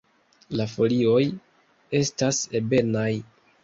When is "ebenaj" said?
2.65-3.11